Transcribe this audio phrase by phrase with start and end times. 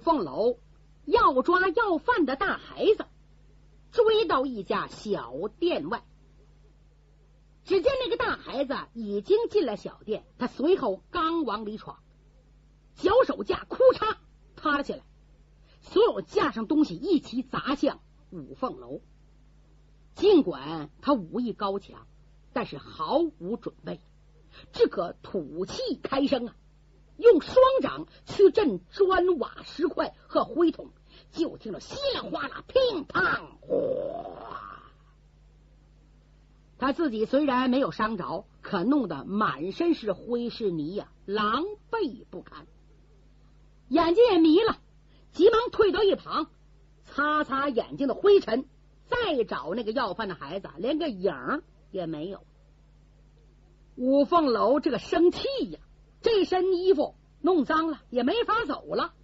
[0.00, 0.58] 凤楼
[1.04, 3.04] 要抓要饭的大孩子，
[3.92, 6.04] 追到一家小店外。
[7.64, 11.98] 只见那个大孩子已经进了小店，他随后刚往里闯，
[12.94, 14.16] 脚手架哭嚓
[14.54, 15.02] 塌了下来，
[15.80, 18.00] 所有架上东西一起砸向
[18.30, 19.00] 五凤楼。
[20.14, 22.06] 尽管他武艺高强，
[22.52, 24.00] 但是毫无准备，
[24.72, 26.56] 只可吐气开声啊，
[27.16, 30.90] 用双掌去震砖瓦石块和灰桶，
[31.32, 34.62] 就听着稀里哗啦、乒乓哗。
[36.78, 42.66] 他自己虽然没有伤着，可弄得满身是灰是泥呀，狼狈不堪，
[43.88, 44.76] 眼睛也迷了，
[45.32, 46.50] 急忙退到一旁，
[47.04, 48.66] 擦擦眼睛的灰尘，
[49.06, 52.44] 再找那个要饭的孩子，连个影也没有。
[53.96, 55.80] 五凤楼这个生气呀，
[56.26, 59.14] 这身衣服弄脏了，也没法走了。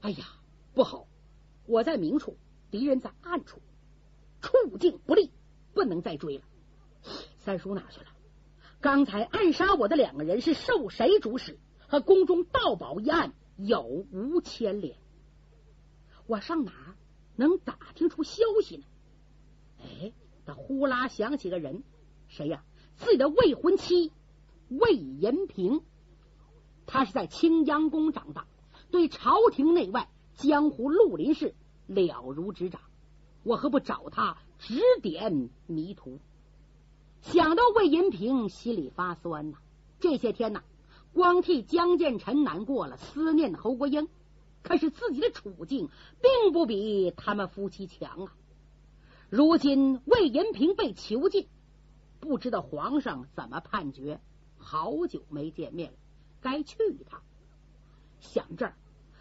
[0.00, 0.24] 哎呀，
[0.72, 1.08] 不好！
[1.66, 2.36] 我在明处，
[2.70, 3.60] 敌人在暗处，
[4.40, 5.32] 处境不利，
[5.72, 6.44] 不能再追了。
[7.40, 8.06] 三叔哪去了？
[8.80, 11.58] 刚才暗杀我的两个人是受谁主使？
[11.88, 14.96] 和宫中盗宝一案有无牵连？
[16.28, 16.94] 我上哪
[17.34, 18.84] 能打听出消息呢？
[19.82, 20.12] 哎，
[20.46, 21.82] 他呼啦想起个人，
[22.28, 22.62] 谁呀？
[22.98, 24.12] 自己的未婚妻
[24.68, 25.82] 魏延平。
[26.86, 28.46] 他是在青阳宫长大，
[28.90, 31.54] 对朝廷内外、江湖绿林事
[31.86, 32.80] 了如指掌。
[33.42, 36.18] 我何不找他指点迷途？
[37.20, 39.58] 想到魏银平，心里发酸呐。
[40.00, 40.62] 这些天呐，
[41.12, 44.08] 光替江建臣难过了，思念侯国英。
[44.62, 45.90] 可是自己的处境
[46.22, 48.34] 并不比他们夫妻强啊。
[49.28, 51.48] 如今魏银平被囚禁，
[52.20, 54.20] 不知道皇上怎么判决。
[54.56, 55.98] 好久没见面了，
[56.44, 57.22] 该去一趟。
[58.20, 58.74] 想这儿，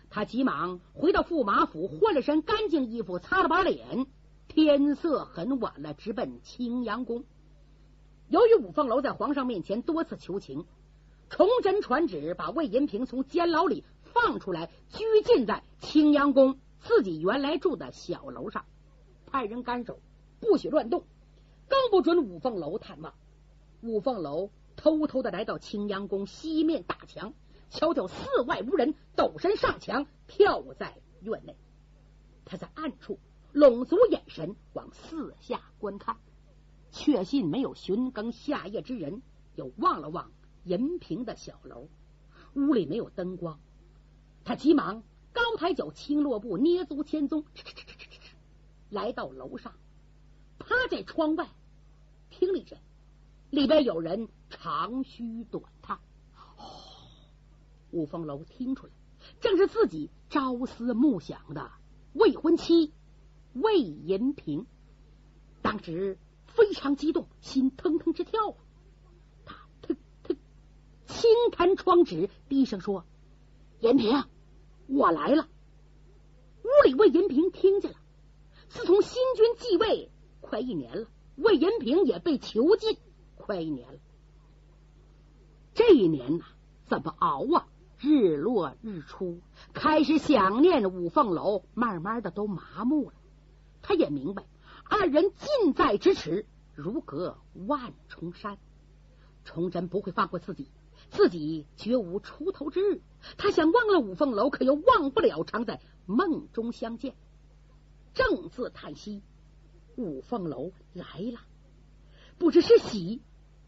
[0.10, 4.06] 他急忙回到驸马府，换了身干净衣服，擦了把脸。
[4.50, 7.24] 天色很晚了，直奔青阳宫。
[8.28, 10.66] 由于五凤楼在皇上面前多次求情，
[11.30, 18.66] 崇祯传旨把魏银平从监牢里放出来，拘禁在青阳宫自己原来住的小楼上，
[19.26, 20.00] 派人看守，
[20.42, 21.06] 不许乱动，
[21.70, 23.14] 更不准五凤楼探望。
[23.82, 27.34] 五凤楼偷偷的来到青阳宫西面大墙，
[27.70, 31.56] 瞧瞧寺外无人，抖身上墙，跳在院内。
[32.46, 33.20] 他在暗处
[33.52, 36.18] 拢足眼神，往四下观看。
[36.92, 39.24] 确信没有寻更下夜之人，
[39.56, 40.32] 又望了望
[40.64, 41.88] 银屏的小楼，
[42.54, 43.60] 屋里没有灯光，
[44.44, 45.02] 他急忙
[45.32, 47.46] 高抬脚，轻落步，捏足前踪，
[48.90, 49.74] 来到楼上，
[50.60, 51.50] 趴在窗外
[52.30, 52.78] 听了一阵，
[53.54, 56.00] 里边有人长吁短叹。
[56.58, 56.66] 哦，
[57.92, 58.94] 五凤楼听出来，
[59.42, 61.70] 正是自己朝思暮想的
[62.14, 62.92] 未婚妻
[63.54, 64.66] 魏银平，
[65.62, 66.18] 当时。
[66.46, 68.58] 非常激动，心腾腾直跳啊。
[69.44, 70.36] 他他他
[71.08, 73.08] 轻弹窗纸，低声说
[73.82, 74.24] ：“银平，
[74.86, 75.50] 我来了。”
[76.62, 77.98] 屋里魏银平听见了。
[78.70, 83.00] 自从新君继位快一年了，魏银平也被囚禁
[83.46, 84.00] 快一年了。
[85.74, 86.46] 这一年呐，
[86.86, 87.68] 怎么熬啊？
[88.00, 89.42] 日落日出，
[89.74, 93.16] 开始想念五凤楼，慢慢的都麻木了。
[93.82, 94.46] 他也明白。
[94.86, 98.58] 二人近在咫尺，如隔万重山。
[99.44, 100.70] 崇祯不会放过自己，
[101.10, 103.02] 自己绝无出头之日。
[103.38, 107.14] 他想忘了五凤楼，可又忘不了常在梦中相见。
[108.14, 109.22] 正自叹息，
[109.98, 111.42] 五凤楼来了，
[112.38, 113.22] 不知是喜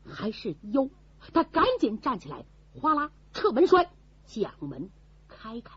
[0.07, 0.89] 还是忧。
[1.33, 2.45] 他赶紧站起来，
[2.79, 3.89] 哗啦撤门栓，
[4.25, 4.89] 将门
[5.27, 5.75] 开开，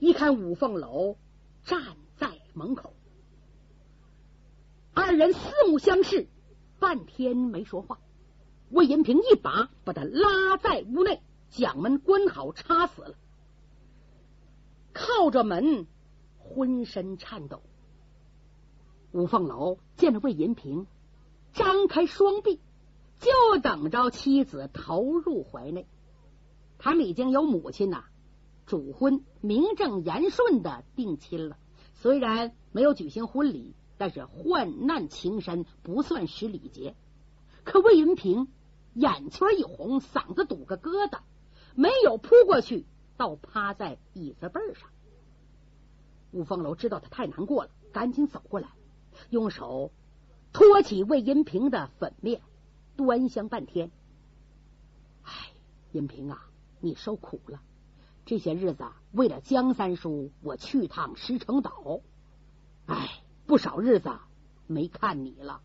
[0.00, 1.16] 一看五凤楼
[1.64, 2.92] 站在门口。
[4.92, 6.26] 二人四目相视，
[6.78, 7.98] 半天没说话。
[8.70, 13.14] 魏银平一把把他拉在屋内，将门关好，插死了。
[14.92, 15.86] 靠着门，
[16.38, 17.62] 浑身颤抖。
[19.12, 20.86] 五凤楼见了魏银平，
[21.52, 22.60] 张开双臂，
[23.22, 25.86] 就等着妻子投入怀内。
[26.76, 28.04] 他们已经有母亲呐，
[28.66, 31.56] 主婚，名正言顺的定亲了。
[31.94, 33.74] 虽然没有举行婚礼。
[33.98, 36.96] 但是患难情深，不算失礼节。
[37.62, 38.48] 可魏云平
[38.94, 41.20] 眼圈一红，嗓子堵个疙瘩，
[41.76, 42.84] 没有扑过去，
[43.16, 44.88] 倒趴在椅子背上。
[46.32, 48.70] 吴凤楼知道他太难过了，赶紧走过来，
[49.30, 49.92] 用手
[50.52, 52.42] 托起魏银平的粉面，
[53.06, 53.90] 端详半天。
[55.22, 55.32] 哎，
[55.92, 56.48] 银平啊，
[56.80, 57.60] 你受苦了。
[58.24, 62.00] 这些日子为了江三叔，我去趟石城岛，
[62.86, 64.10] 哎，不少日子
[64.66, 65.60] 没看你了。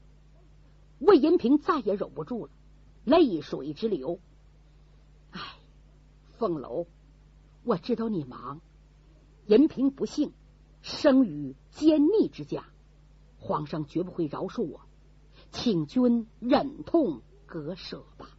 [1.00, 2.52] 魏银平再也忍不住了，
[3.06, 4.20] 泪水直流。
[5.30, 5.40] 哎，
[6.38, 6.88] 凤楼，
[7.64, 8.60] 我知道你忙。
[9.46, 10.34] 银平不幸
[10.82, 12.66] 生于奸逆之家，
[13.40, 14.82] 皇上绝不会饶恕我，
[15.52, 18.30] 请君忍痛割舍吧。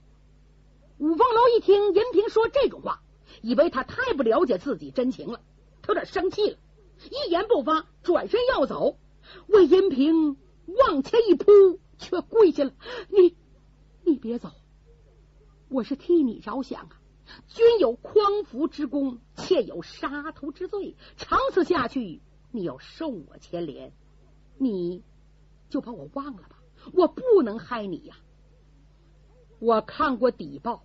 [0.99, 3.03] 五凤楼一听银平说这种话，
[3.43, 5.41] 以为他太不了解自己真情了，
[5.83, 6.59] 他有点生气了，
[7.11, 8.97] 一言不发，转身要走。
[9.49, 11.81] 魏银平往前一扑。
[12.01, 12.73] 却跪下了，
[13.09, 13.37] 你
[14.05, 14.53] 你别走，
[15.69, 17.03] 我是替你着想啊！
[17.49, 22.23] 君有匡扶之功，妾有杀徒之罪，长此下去，
[22.53, 23.93] 你要受我牵连，
[24.59, 25.03] 你
[25.69, 26.63] 就把我忘了吧！
[26.93, 28.15] 我不能害你呀！
[29.59, 30.85] 我看过底报，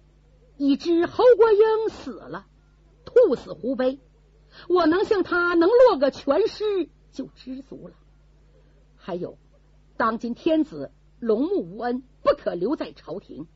[0.58, 2.46] 已知侯国英死了，
[3.06, 4.00] 兔死狐悲，
[4.68, 7.96] 我能向他能落个全尸就知足了。
[8.96, 9.38] 还有，
[9.98, 10.92] 当今天子。
[11.20, 13.48] 龙目无恩，不可留在朝廷。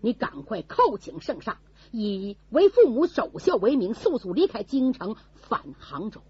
[0.00, 1.58] 你赶快叩请圣上，
[1.92, 6.20] 以为父母守孝为名，速速离开京城，返杭州。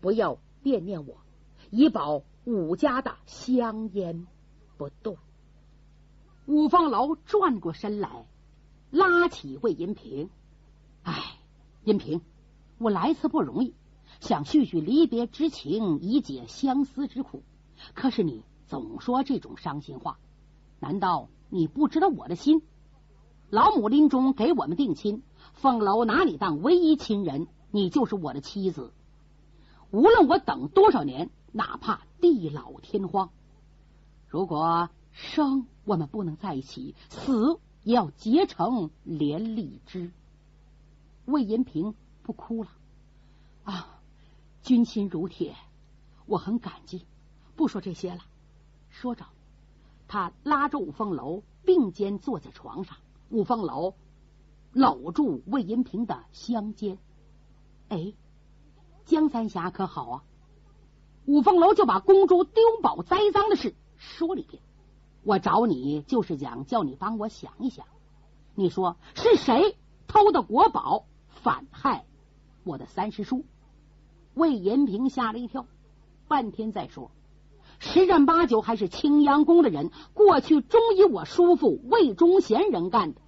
[0.00, 1.16] 不要惦念我，
[1.70, 4.28] 以保武家的香烟
[4.76, 5.16] 不断。
[6.48, 8.26] 五凤楼转过身来，
[8.90, 10.30] 拉起魏银平
[11.04, 11.38] ：“哎，
[11.84, 12.22] 银平，
[12.78, 13.74] 我来此不容易，
[14.20, 17.42] 想叙叙离别之情，以解相思之苦。
[17.94, 20.18] 可是你……”总说这种伤心话，
[20.78, 22.60] 难道你不知道我的心？
[23.48, 25.22] 老母临终给我们定亲，
[25.54, 28.92] 凤楼拿你当唯一亲人，你就是我的妻子。
[29.90, 33.30] 无论我等多少年，哪怕地老天荒，
[34.28, 40.12] 如果生我们不能在一起，死也要结成连理枝。
[41.24, 42.70] 魏延平不哭了
[43.64, 44.00] 啊，
[44.62, 45.56] 军心如铁，
[46.26, 47.04] 我很感激。
[47.56, 48.20] 不说这些了。
[48.90, 49.26] 说着，
[50.06, 52.96] 他拉着五凤楼并肩坐在床上，
[53.28, 53.94] 五凤楼
[54.72, 56.96] 搂住魏银平的香肩。
[57.88, 58.14] 哎，
[59.04, 60.24] 江三侠可好啊？
[61.26, 64.62] 五凤楼就把公主丢宝栽赃的事说了一遍。
[65.28, 67.84] 我找你就是想叫你帮我想一想，
[68.54, 69.76] 你说是谁
[70.06, 72.06] 偷的国宝，反害
[72.64, 73.44] 我的三师叔？
[74.32, 75.66] 魏延平吓了一跳，
[76.28, 77.10] 半天再说。
[77.78, 83.20] 十占八九还是青阳宫的人，过去忠于我叔父魏忠贤人干的。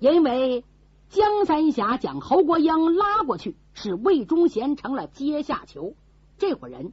[0.00, 0.64] 因为
[1.08, 5.94] 江三侠将侯国英拉过去，使魏忠贤成了阶下囚。
[6.36, 6.92] 这伙人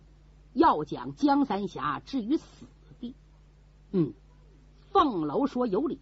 [0.54, 2.46] 要将江三侠置于死。
[3.92, 4.14] 嗯，
[4.92, 6.00] 凤楼说有理，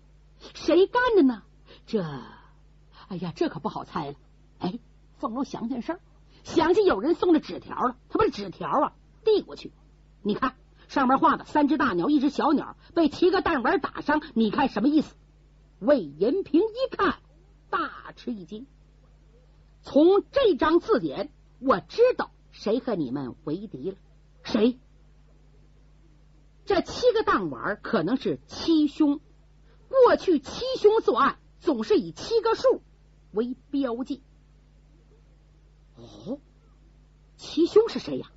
[0.54, 1.44] 谁干的呢？
[1.86, 2.02] 这，
[3.08, 4.16] 哎呀，这可不好猜了。
[4.60, 4.80] 哎，
[5.18, 6.00] 凤楼想件事，
[6.44, 8.94] 想起有人送的纸条了，他把纸条啊
[9.24, 9.72] 递过去。
[10.22, 10.56] 你看
[10.88, 15.16] 上面画的三只大鸟，一只小鸟被七个弹丸打伤，你看什么意思？
[15.80, 17.20] 魏延平一看，
[17.70, 18.66] 大吃一惊。
[19.84, 21.30] 从这张字典，
[21.60, 23.98] 我知道谁和你们为敌了。
[24.42, 24.80] 谁？
[26.66, 29.20] 这七个弹丸可能是七凶。
[29.88, 32.82] 过去七凶作案总是以七个数
[33.32, 34.22] 为标记。
[35.96, 36.40] 哦，
[37.38, 38.32] 七凶是谁呀？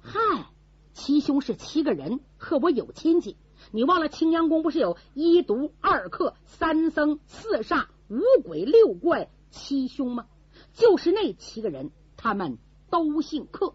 [0.00, 0.46] 嗨！
[0.94, 3.36] 七兄是七个人，和我有亲戚。
[3.72, 10.26] 你忘了青阳宫不是有一毒、二克、三僧、四煞、五鬼、六怪七兄吗？
[10.72, 13.74] 就是那七个人，他们都姓克，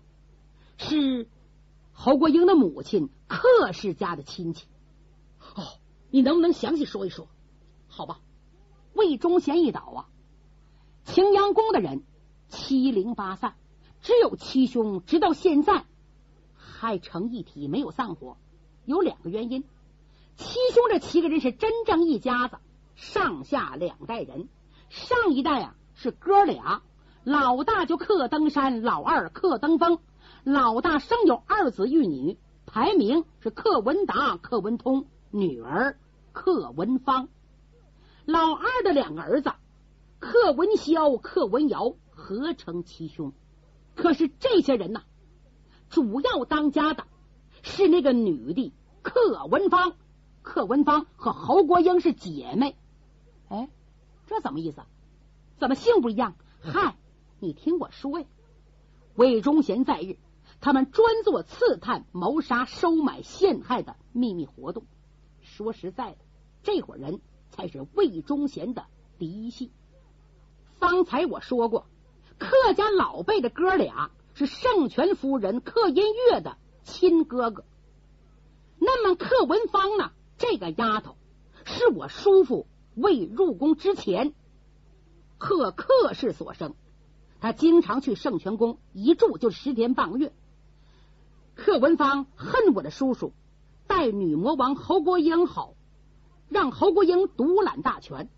[0.78, 1.28] 是
[1.94, 4.66] 侯国英的母亲克氏家的亲戚。
[5.56, 5.64] 哦，
[6.10, 7.28] 你能不能详细说一说？
[7.88, 8.20] 好吧。
[8.94, 10.10] 魏忠贤一倒啊，
[11.04, 12.04] 青阳宫的人
[12.48, 13.56] 七零八散，
[14.02, 15.86] 只有七兄，直到现在。
[16.56, 18.38] 还成一体，没有散伙，
[18.86, 19.64] 有两个原因。
[20.36, 22.58] 七兄这七个人是真正一家子，
[22.96, 24.48] 上下两代人。
[24.90, 26.84] 上一代啊是哥俩，
[27.24, 30.00] 老大就克登山，老二克登峰。
[30.44, 35.98] 老大生有二子一女，排名是克文达、克文通，女儿
[36.34, 37.30] 克文芳。
[38.26, 39.54] 老二的两个儿子
[40.20, 43.32] 克文霄、克文瑶合成七兄。
[43.96, 45.04] 可是这些人呢？
[45.90, 47.06] 主要当家的
[47.62, 49.96] 是那个女的，克文芳。
[50.42, 52.76] 克文芳和侯国英是姐妹。
[53.48, 53.70] 哎，
[54.28, 54.82] 这怎么意思？
[55.58, 56.36] 怎么姓不一样？
[56.60, 56.98] 嗨，
[57.40, 58.26] 你听我说呀。
[59.16, 60.18] 魏忠贤在日，
[60.64, 64.86] 他们专做刺探、谋杀、收买、陷害的秘密活动。
[65.42, 66.18] 说实在的，
[66.64, 67.20] 这伙人
[67.52, 68.86] 才是魏忠贤的
[69.18, 69.72] 嫡系。
[70.80, 71.86] 方才我说过，
[72.38, 76.02] 客家老辈的哥俩是圣泉夫人客音
[76.32, 76.56] 月的
[76.86, 77.66] 亲哥哥。
[78.80, 80.12] 那么客文芳呢？
[80.38, 81.18] 这个丫头
[81.66, 84.34] 是我叔父未入宫之前
[85.38, 86.74] 贺客氏所生，
[87.42, 90.32] 他经常去圣泉宫一住就十天半个月。
[91.56, 93.34] 贺文芳恨我的叔叔，
[93.88, 95.76] 待女魔王侯国英好，
[96.50, 98.30] 让侯国英独揽大权，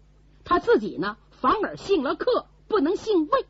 [0.43, 3.45] 他自己呢反而姓了客，不能姓魏。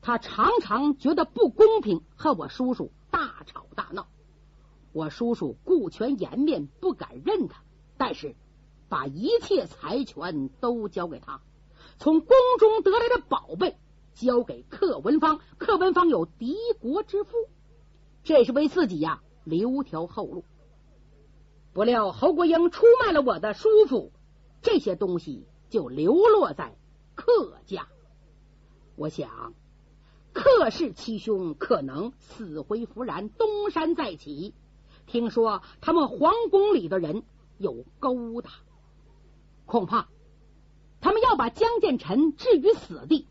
[0.00, 4.06] 他常常觉得不公平，和我叔叔大吵大闹。
[4.92, 7.62] 我叔叔顾全颜面，不敢认他，
[7.98, 8.34] 但是
[8.88, 11.42] 把一切财权都交给他，
[11.98, 13.76] 从宫中得来的宝贝
[14.14, 17.32] 交给克文芳，克文芳有敌国之父，
[18.26, 20.44] 这是为自己呀留条后路。
[21.72, 24.10] 不料侯国英出卖了我的叔父，
[24.62, 26.74] 这些东西就流落在
[27.14, 27.86] 客家。
[28.96, 29.54] 我想，
[30.32, 34.54] 客氏七兄可能死灰复燃，东山再起。
[35.06, 37.22] 听说他们皇宫里的人
[37.58, 38.50] 有勾搭，
[39.66, 40.08] 恐怕
[41.00, 43.28] 他们要把江建臣置于死地，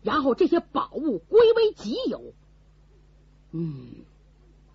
[0.00, 2.32] 然后这些宝物归为己有。
[3.50, 4.06] 嗯，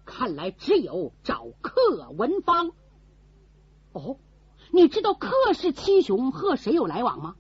[0.08, 2.72] 看来只有找克文芳。
[3.92, 4.18] 哦，
[4.72, 7.36] 你知道克氏七雄和谁有来往吗？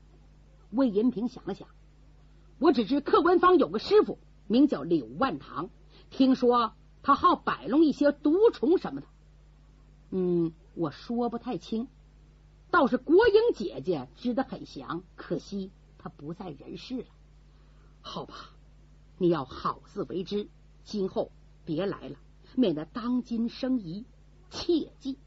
[0.69, 1.67] 魏银平想了想，
[2.59, 5.71] 我只知克文芳有个师傅名叫柳万堂，
[6.12, 6.74] 听说。
[7.03, 9.07] 他好摆弄一些毒虫什么的，
[10.09, 11.88] 嗯，我说不太清。
[12.69, 17.05] 倒是国英姐姐知得很详，可惜她不在人世了。
[18.01, 18.51] 好吧，
[19.17, 20.50] 你要好自为之，
[20.83, 21.31] 今后
[21.63, 22.17] 别来了，
[22.57, 24.05] 免得当今生疑。
[24.49, 25.17] 切记。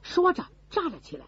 [0.00, 1.26] 说着站了起来，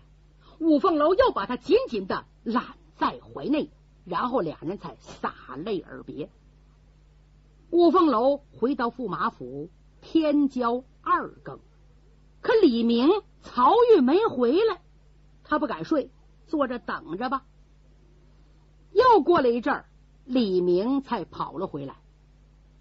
[0.58, 3.70] 五凤楼又把他紧紧的揽在怀内，
[4.06, 6.30] 然后两人才洒泪而别。
[7.70, 9.68] 五凤楼回到驸马府，
[10.00, 11.60] 天交二更，
[12.40, 13.10] 可李明、
[13.42, 14.80] 曹玉没回来，
[15.44, 16.10] 他不敢睡，
[16.46, 17.44] 坐着等着吧。
[18.92, 19.84] 又过了一阵儿，
[20.24, 21.96] 李明才跑了回来，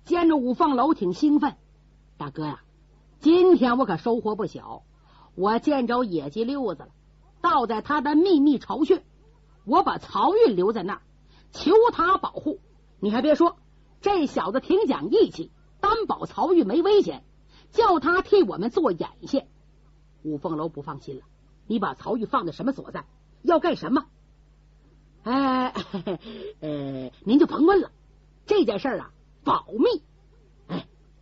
[0.05, 1.57] 见着五凤楼挺兴奋。
[2.18, 2.62] 大哥呀，
[3.20, 4.84] 今天我可收获不小，
[5.36, 6.90] 我见着野鸡溜子了，
[7.42, 9.04] 倒在他的秘密巢穴，
[9.66, 11.02] 我把曹玉留在那儿，
[11.52, 12.60] 求他保护。
[13.00, 13.58] 你还别说。
[14.00, 17.24] 这小子挺讲义气，担保曹玉没危险，
[17.72, 19.48] 叫他替我们做眼线。
[20.24, 21.24] 五凤楼不放心了，
[21.66, 23.06] 你把曹玉放在什么所在？
[23.42, 24.06] 要干什么？
[25.24, 25.74] 哎，
[26.62, 27.92] 呃，您就甭问了，
[28.46, 29.12] 这件事啊，
[29.44, 30.04] 保密。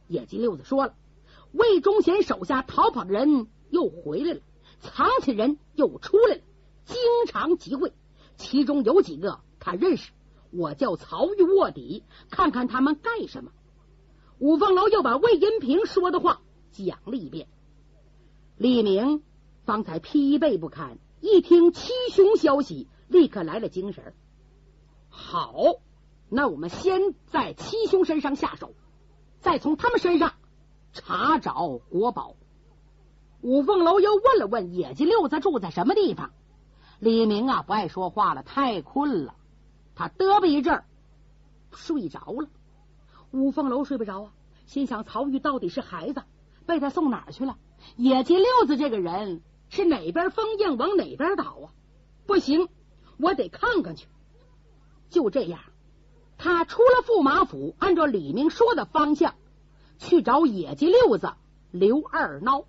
[0.07, 0.95] 野鸡六子说了，
[1.51, 4.41] 魏忠贤手下逃跑的人又回来了，
[4.79, 6.41] 藏起人又出来了，
[6.85, 6.97] 经
[7.27, 7.93] 常集会，
[8.37, 10.11] 其中有几个他认识。
[10.51, 13.51] 我叫曹玉卧底，看看他们干什么。
[14.39, 17.47] 五凤楼又把魏银平说的话讲了一遍。
[18.57, 19.21] 李明
[19.65, 24.13] 方才疲惫不堪，一听七兄消息，立刻来了精神。
[25.09, 25.55] 好，
[26.29, 28.73] 那我们先在七兄身上下手，
[29.45, 30.33] 再从他们身上
[30.91, 32.35] 查找国宝。
[33.41, 36.31] 五凤楼又问了问野鸡六子住在什么地方。
[36.97, 39.35] 李明啊，不爱说话了，太困了。
[39.93, 40.83] 他嘚吧一阵，
[41.71, 42.49] 睡着了。
[43.29, 44.31] 五凤楼睡不着啊，
[44.65, 46.23] 心想：曹玉到底是孩子，
[46.65, 47.55] 被他送哪儿去了？
[47.97, 51.69] 野鸡六子这个人是哪边封印往哪边倒啊？
[52.25, 52.67] 不行，
[53.17, 54.07] 我得看看去。
[55.11, 55.59] 就这样，
[56.37, 59.35] 他出了驸马府，按照李明说的方向
[59.97, 61.33] 去找野鸡六子
[61.71, 62.65] 刘二孬。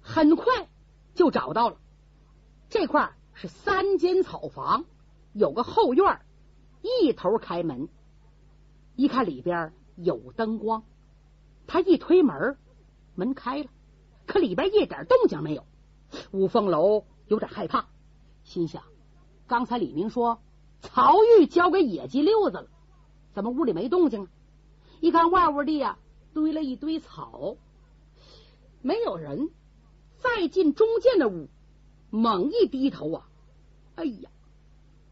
[0.00, 0.68] 很快
[1.14, 1.76] 就找到了，
[2.68, 4.84] 这块是三间草房。
[5.32, 6.20] 有个后院，
[6.82, 7.88] 一头开门，
[8.96, 10.84] 一看里边有灯光，
[11.66, 12.58] 他一推门，
[13.14, 13.70] 门开了，
[14.26, 15.64] 可里边一点动静没有。
[16.32, 17.86] 五凤楼有点害怕，
[18.44, 18.82] 心想：
[19.46, 20.42] 刚才李明说
[20.82, 22.66] 曹玉交给野鸡溜子了，
[23.32, 24.28] 怎么屋里没动静啊？
[25.00, 25.96] 一看外屋地呀，
[26.34, 27.56] 堆了一堆草，
[28.82, 29.50] 没有人。
[30.18, 31.48] 再进中间的屋，
[32.10, 33.28] 猛一低头啊，
[33.96, 34.30] 哎呀！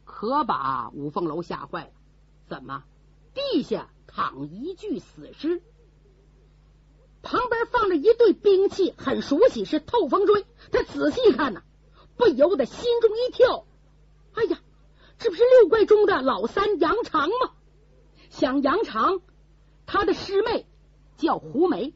[0.05, 1.91] 可把五凤楼吓坏了，
[2.47, 2.85] 怎么
[3.35, 5.63] 地下躺一具死尸，
[7.23, 10.47] 旁边放着一对兵器，很熟悉，是透风锥。
[10.71, 11.63] 他仔细一看呢，
[12.17, 13.65] 不由得心中一跳，
[14.35, 14.61] 哎呀，
[15.21, 17.53] 这不是六怪中的老三杨长吗？
[18.31, 19.21] 想杨长，
[19.85, 20.67] 他的师妹
[21.19, 21.93] 叫胡梅，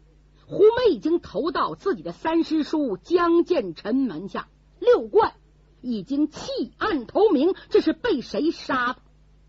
[0.47, 5.35] 胡梅已经投到自己的三师叔江建臣门下，六怪
[5.81, 9.01] 已经弃暗投明，这是被谁杀的？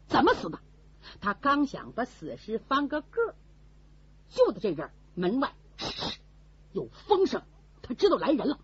[0.08, 0.60] 怎么死的？
[1.20, 3.36] 他刚想把死尸翻个个，
[4.30, 5.54] 就在这阵门外
[6.72, 7.42] 有风声，
[7.82, 8.58] 他知道来人了。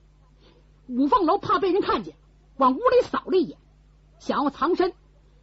[0.87, 2.15] 五凤楼怕被人看见，
[2.55, 3.57] 往屋里扫了一眼，
[4.19, 4.93] 想要藏身。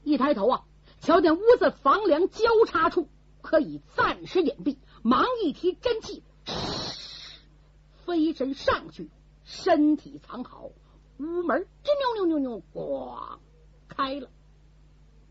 [0.09, 0.65] 一抬头啊，
[1.01, 3.09] 瞧见屋子房梁交叉处
[3.43, 6.23] 可以暂时隐蔽，忙一提真气，
[8.07, 9.11] 飞身上去，
[9.45, 10.71] 身体藏好。
[11.19, 13.39] 屋门吱扭扭扭扭，咣
[13.87, 14.31] 开了。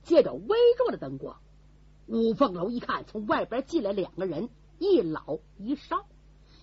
[0.03, 1.39] 借着微弱的灯光，
[2.05, 6.05] 五凤楼一看，从外边进来两个人，一老一少。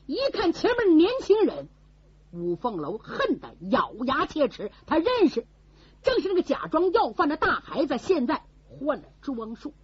[0.07, 1.69] 一看前面年轻人，
[2.31, 4.71] 五凤楼恨得咬牙切齿。
[4.87, 5.49] 他认识，
[6.05, 9.75] 正是那个假装要饭的大孩子，现在换了装束，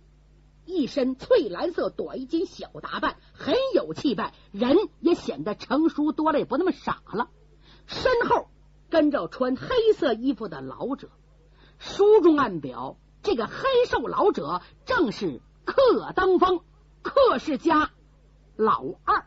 [0.64, 7.28] 一身翠蓝色短衣襟小打扮，很有气派，人也显得成熟多了，也不那么傻了。
[7.86, 8.46] 身后。
[8.92, 11.10] 跟着穿黑色衣服的老者，
[11.78, 13.54] 书中暗表，这个黑
[13.86, 16.64] 瘦老者正是克登峰，
[17.00, 17.92] 克氏家
[18.56, 19.26] 老二，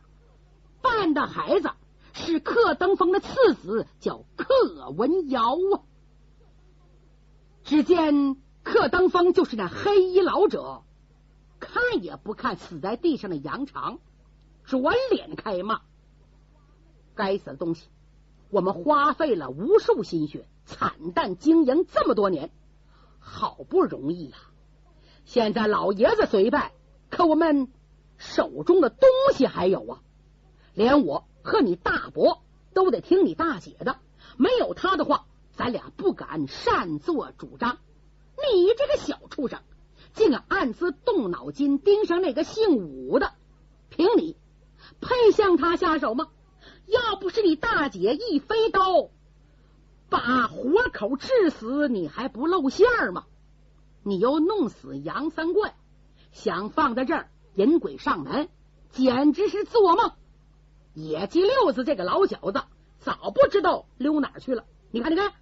[0.81, 1.69] 扮的孩子
[2.11, 5.79] 是克登峰的次子，叫克文尧啊。
[7.73, 10.83] 只见柯登峰就是那黑衣老者，
[11.59, 13.97] 看也不看死在地上的杨长，
[14.63, 15.81] 转脸开骂
[17.17, 17.87] ：“该死的东西！”
[18.51, 22.51] 我们花费了无数心血，惨淡经营这么多年，
[23.17, 24.37] 好不容易呀！
[25.25, 26.73] 现在老爷子虽败，
[27.09, 27.69] 可我们
[28.17, 30.03] 手中的东西还有啊！
[30.75, 32.43] 连我和你大伯
[32.75, 33.97] 都得听你大姐的，
[34.37, 37.77] 没有他的话，咱俩不敢擅作主张。
[38.35, 39.59] 你这个小畜生，
[40.13, 43.33] 竟敢暗自动脑筋盯上那个姓武的，
[43.89, 44.35] 凭你
[44.99, 46.29] 配向他下手吗？
[46.85, 49.09] 要不是你大姐一飞刀
[50.09, 53.25] 把活口治死，你还不露馅吗？
[54.03, 55.75] 你又弄死杨三怪，
[56.31, 58.49] 想放在这儿引鬼上门，
[58.91, 60.11] 简直是做梦！
[60.93, 62.61] 野鸡六子这个老小子
[62.99, 64.65] 早不知道溜哪去了。
[64.91, 65.33] 你看，你看，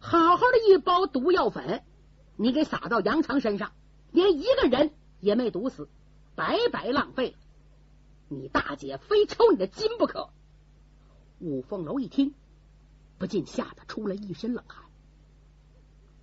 [0.00, 1.82] 好好的一包毒药粉，
[2.36, 3.72] 你给撒到杨长身上，
[4.10, 5.88] 连一个人也没毒死，
[6.34, 7.36] 白白浪费了。
[8.28, 10.30] 你大姐非抽你的筋不可！
[11.40, 12.34] 五凤楼一听，
[13.18, 14.84] 不禁吓得出了一身冷汗。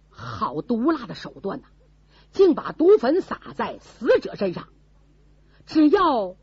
[0.10, 1.68] 好毒辣的手段呐！
[2.32, 4.70] 竟把毒粉撒在死者身上，
[5.66, 6.36] 只要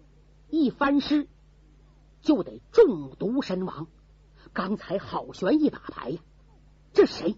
[0.50, 1.28] 一翻尸，
[2.20, 3.86] 就得中毒身亡。
[4.52, 6.20] 刚才好悬一把牌呀！
[6.92, 7.36] 这谁？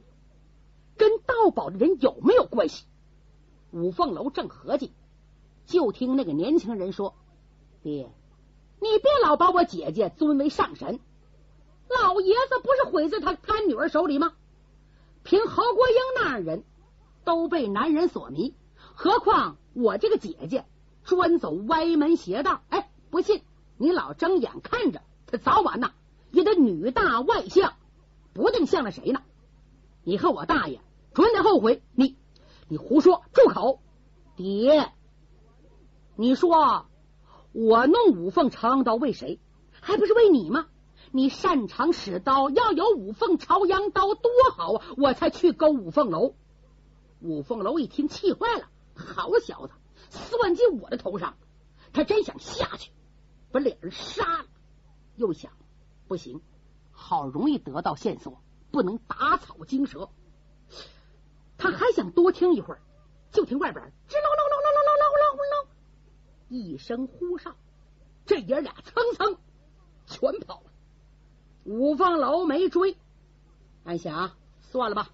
[0.96, 2.86] 跟盗宝的人有没有关系？
[3.72, 4.92] 五凤楼正合计，
[5.66, 7.14] 就听那个年轻人说。
[7.82, 8.10] 爹，
[8.80, 11.00] 你别老把我姐姐尊为上神，
[11.88, 14.32] 老爷子不是毁在他他女儿手里吗？
[15.22, 16.64] 凭侯国英那样人
[17.24, 20.64] 都被男人所迷，何况我这个姐姐
[21.04, 22.62] 专走歪门邪道？
[22.68, 23.42] 哎，不信
[23.76, 25.92] 你老睁眼看着，他早晚呐
[26.30, 27.74] 也得女大外向，
[28.32, 29.22] 不定向了谁呢？
[30.04, 30.80] 你和我大爷
[31.12, 31.82] 准得后悔！
[31.92, 32.16] 你
[32.68, 33.80] 你胡说，住口！
[34.36, 34.92] 爹，
[36.16, 36.86] 你说。
[37.52, 39.40] 我弄五凤朝阳刀为谁？
[39.80, 40.66] 还不是为你吗？
[41.12, 44.86] 你擅长使刀，要有五凤朝阳刀多好啊！
[44.96, 46.34] 我才去勾五凤楼。
[47.20, 48.68] 五凤楼一听，气坏了。
[48.96, 49.72] 好小子，
[50.10, 51.36] 算计我的头上！
[51.92, 52.90] 他真想下去
[53.52, 54.46] 把两人杀了。
[55.14, 55.52] 又想，
[56.08, 56.42] 不行，
[56.90, 58.42] 好容易得到线索，
[58.74, 60.08] 不能打草惊蛇。
[61.56, 62.80] 他还想多听一会儿，
[63.30, 65.68] 就听外边吱喽喽喽喽喽喽喽喽。
[66.48, 67.54] 一声呼哨，
[68.26, 69.38] 这爷俩蹭蹭
[70.06, 70.72] 全跑了。
[71.62, 72.96] 五凤楼没追，
[73.84, 75.08] 暗想算了吧，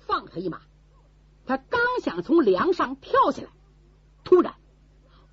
[0.00, 0.62] 放他一马。
[1.46, 3.48] 他刚想从梁上跳下来，
[4.24, 4.56] 突然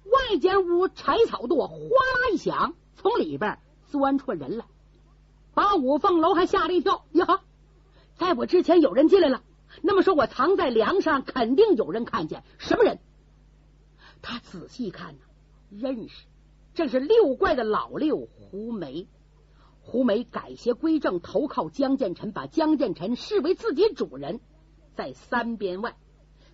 [0.05, 4.67] 外间屋柴草垛哗啦一响，从里边钻出人来，
[5.55, 7.05] 把五凤楼还吓了一跳。
[7.13, 7.43] 呀哈，
[8.21, 9.41] 在我之前有人进来了，
[9.81, 12.43] 那么说我藏在梁上，肯定有人看见。
[12.59, 12.99] 什么人？
[14.21, 15.21] 他仔细看呢。
[15.71, 16.27] 认识，
[16.75, 19.07] 这是六怪的老六胡梅。
[19.79, 24.39] 胡梅改邪归正，投靠江建成，把江建成视为自己主人。
[24.93, 25.95] 在三边外，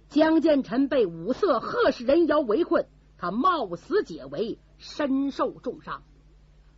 [0.08, 6.01] 江建成被五色贺氏人妖围困，他冒死解围，身受重伤，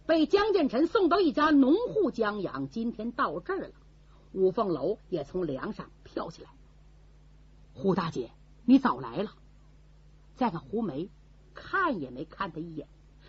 [0.07, 2.69] 被江建成送到一家农户将养。
[2.69, 3.69] 今天到这儿了，
[4.31, 6.49] 五凤楼也从梁上跳下来。
[7.73, 8.31] 胡大姐，
[8.65, 9.33] 你早来了。
[10.35, 11.09] 再看胡梅。
[11.61, 12.87] 看也没看他一眼，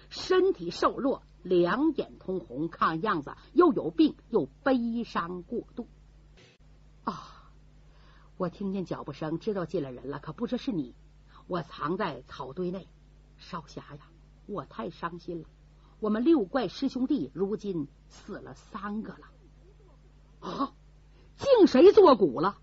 [0.08, 5.88] 身体瘦弱，两眼通红，看样子又有病又悲伤过度。
[7.02, 7.50] 啊，
[8.36, 10.94] 我听见脚步声，知道进来人了，可不知是你。
[11.48, 12.86] 我藏在草堆内。
[13.38, 14.06] 少侠呀，
[14.46, 15.48] 我太伤心了。
[15.98, 19.26] 我们六怪师兄弟如今死了三个了。
[20.38, 20.72] 啊，
[21.40, 22.58] 竟谁作古了？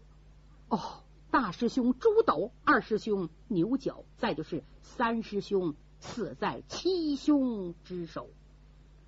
[0.69, 8.29] 哦，大师兄朱斗，二师兄牛角，再就是三师兄死在七兄之手。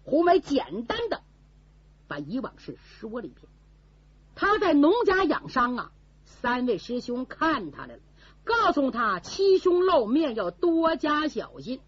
[0.04, 1.22] 胡梅简单的
[2.08, 3.48] 把以往事说了一遍。
[4.34, 5.92] 他在农家养伤啊，
[6.26, 8.02] 三位师兄看他来了。
[8.44, 11.80] 告诉他七兄露面要多加小心。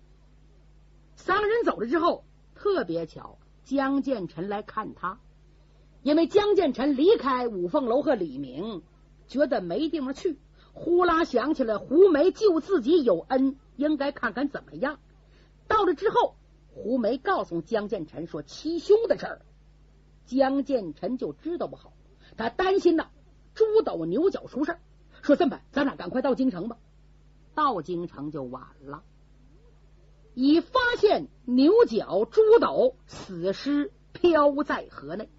[1.15, 5.19] 三个人走了之后，特别巧，江建成来看他，
[6.03, 8.81] 因为江建成离开五凤楼和李明，
[9.27, 10.37] 觉得没地方去，
[10.73, 14.99] 呼啦想起了胡梅救自己有恩，应该看看怎么样。
[15.67, 16.35] 到了之后，
[16.73, 19.41] 胡梅告诉江建成说七兄的事儿，
[20.25, 21.93] 江建成就知道不好，
[22.35, 23.07] 他担心呢，
[23.53, 24.79] 猪斗牛角出事儿。
[25.21, 26.77] 说这么，咱俩赶快到京城吧。
[27.53, 29.03] 到京城就晚了，
[30.33, 35.29] 已发现牛角、猪斗死尸漂在河内，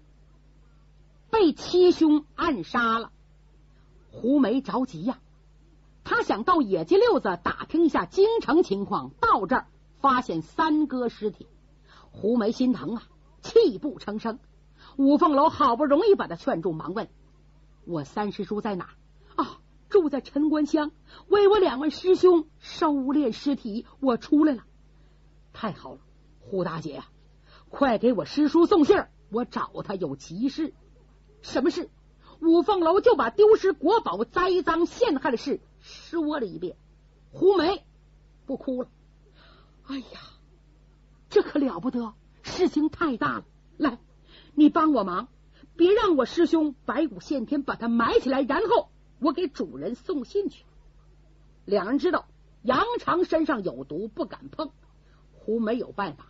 [1.33, 3.11] 被七兄暗杀了。
[4.11, 5.17] 胡梅着急呀，
[6.03, 9.09] 他想到野鸡六子打听一下京城情况。
[9.19, 9.67] 到这儿
[9.99, 11.47] 发现三哥尸体，
[12.11, 13.03] 胡梅心疼啊，
[13.41, 14.37] 泣不成声。
[14.95, 17.09] 五凤楼好不容易把他劝住，忙问
[17.83, 18.89] ：“我三师叔在哪？”
[19.35, 19.57] 啊。
[19.89, 20.91] 住在陈官乡，
[21.27, 24.63] 为我两位师兄收敛尸体，我出来了。
[25.51, 25.99] 太好了，
[26.39, 27.05] 胡大姐呀，
[27.69, 30.73] 快给我师叔送信儿，我找他有急事。
[31.43, 31.91] 什么事？
[32.41, 36.75] 五凤楼就把丢失国宝、栽赃陷害的事说了一遍。
[37.31, 37.85] 胡梅
[38.47, 38.89] 不哭了。
[39.85, 40.19] 哎呀，
[41.29, 43.45] 这可了不得，事情太大了。
[43.77, 43.99] 来，
[44.55, 45.27] 你帮我忙，
[45.75, 48.89] 别让我师兄白骨现天把他埋起来，然后。
[49.19, 50.65] 我给主人送信去。
[51.63, 52.25] 两人知道
[52.61, 54.71] 杨长身上有毒，不敢碰。
[55.31, 56.27] 胡没有办法，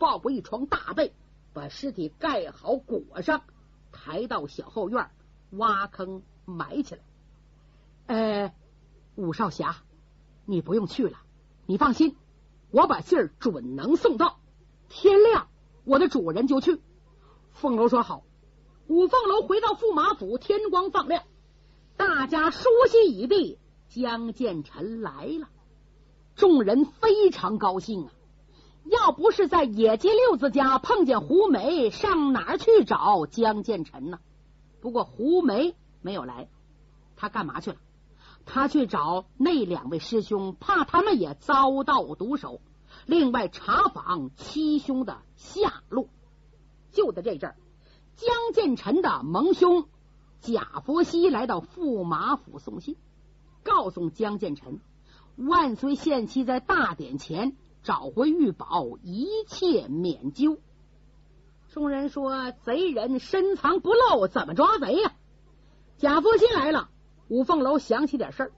[0.00, 1.12] 抱过一床大被，
[1.52, 3.44] 把尸体盖好裹上，
[3.94, 5.08] 抬到小后院，
[5.52, 7.00] 挖坑埋起来。
[8.06, 8.54] 呃，
[9.14, 9.76] 武少侠，
[10.44, 11.18] 你不用去了，
[11.64, 12.16] 你放心，
[12.70, 14.40] 我把信儿准能送到。
[14.88, 15.46] 天亮，
[15.84, 16.82] 我的主人就去。
[17.52, 18.24] 凤楼说好。
[18.88, 21.22] 五凤楼回到驸马府，天光放亮。
[21.96, 25.48] 大家梳洗已毕，江建成来了，
[26.34, 28.12] 众人非常高兴啊！
[28.84, 34.18] 要不是在野鸡六子家碰见胡梅，上哪儿去找江建成呢？
[34.80, 36.48] 不过胡梅没有来，
[37.16, 37.76] 他干嘛去了？
[38.46, 42.60] 他去找那两位师兄，怕他们也遭到毒手。
[43.06, 46.08] 另外查访七兄的下落。
[46.92, 47.56] 就在这阵儿，
[48.16, 49.88] 江建成的盟兄。
[50.40, 52.96] 贾佛熙来到驸马府送信，
[53.62, 54.78] 告诉江建成，
[55.36, 60.56] 万岁限期在大典前找回玉宝，一切免究。
[61.70, 65.12] 众人说：“贼人深藏不露，怎么抓贼呀？”
[65.98, 66.88] 贾佛熙来了，
[67.28, 68.52] 五凤楼想起点事儿，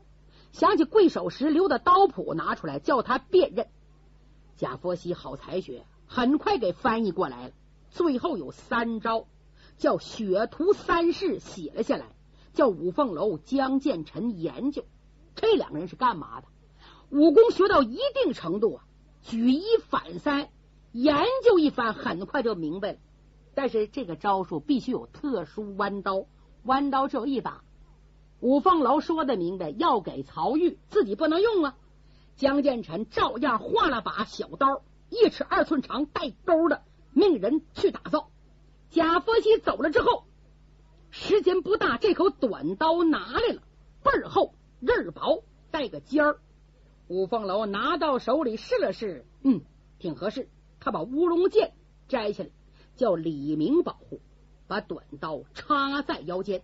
[0.53, 3.67] 想起贵手时留的刀谱，拿出来叫他辨认。
[4.57, 7.55] 贾佛熙好才学，很快给翻译过来了。
[7.91, 9.27] 最后有三招。
[9.77, 12.07] 叫血图三世写了下来，
[12.55, 14.87] 叫五凤楼江建臣研究。
[15.35, 16.47] 这两个人是干嘛的？
[17.11, 18.86] 武功学到一定程度啊，
[19.29, 20.51] 举一反三，
[20.93, 22.99] 研究一番，很快就明白了。
[23.57, 26.27] 但是这个招数必须有特殊弯刀，
[26.63, 27.65] 弯刀只有一把。
[28.39, 31.77] 五凤楼说的明白，要给曹玉，自己不能用啊。
[32.37, 38.31] 江建成照样画了把小刀，一尺二寸长，带钩的，命人去打造。
[38.91, 40.25] 贾佛熙走了之后，
[41.11, 43.63] 时间不大，这口短刀拿来了，
[44.05, 46.39] 倍儿厚，刃儿薄，带个尖儿。
[47.09, 49.61] 五凤楼拿到手里试了试，嗯，
[49.99, 50.49] 挺合适。
[50.81, 51.73] 他把乌龙剑
[52.09, 52.51] 摘下来，
[52.97, 54.21] 叫李明保护，
[54.67, 56.63] 把短刀插在腰间，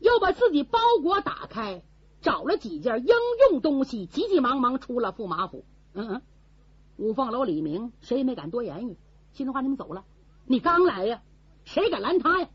[0.00, 1.82] 又把自己包裹打开，
[2.20, 3.14] 找了几件应
[3.50, 5.64] 用东西，急急忙忙出了驸马府。
[5.94, 6.22] 嗯嗯，
[6.96, 8.96] 五凤楼、李明谁也没敢多言语。
[9.32, 10.04] 心里话，你们走了，
[10.44, 11.22] 你刚来呀。
[11.64, 12.48] 谁敢拦他呀？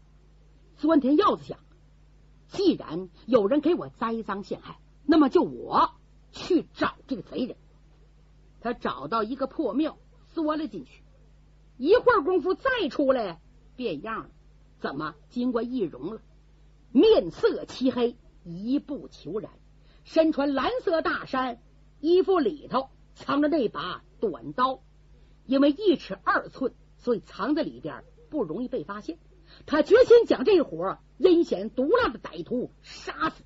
[0.78, 1.60] 钻天鹞子想，
[2.48, 5.92] 既然有人给我栽赃陷害，那么就我
[6.34, 7.56] 去找这个贼人。
[8.60, 9.98] 他找到一个破庙，
[10.34, 11.02] 缩了进去。
[11.78, 13.40] 一会儿功夫再出来，
[13.78, 14.30] 变样了。
[14.82, 15.16] 怎么？
[15.30, 16.22] 经过易容了，
[16.92, 19.52] 面色漆黑，一步求然，
[20.04, 21.62] 身穿蓝色大衫，
[22.02, 24.82] 衣服里头藏着那把短刀，
[25.46, 28.04] 因为一尺二寸，所以藏在里边。
[28.30, 29.20] 不容易被发现，
[29.68, 33.44] 他决心将这伙阴险毒辣的歹徒杀死。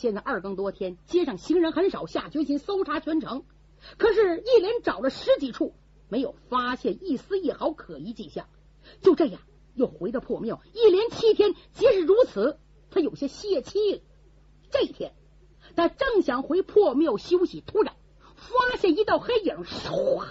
[0.00, 3.42] 现在二更多天，街上行人很少，下决心搜查全城。
[3.96, 5.74] 可是，一连找了十几处，
[6.08, 8.46] 没有发现一丝一毫可疑迹象。
[9.00, 9.40] 就这样，
[9.74, 12.60] 又回到破庙，一连七天皆是如此。
[12.92, 14.00] 他有些泄气了。
[14.70, 15.14] 这一天，
[15.74, 17.92] 他正想回破庙休息，突然
[18.36, 20.24] 发现一道黑影，唰，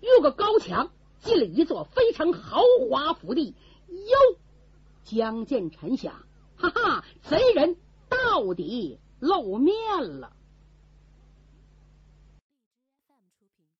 [0.00, 3.56] 越过高墙，进了一座非常豪华府邸。
[3.88, 4.38] 哟，
[5.02, 6.14] 江建臣想，
[6.56, 7.76] 哈哈，贼人
[8.08, 9.74] 到底露面
[10.20, 10.32] 了。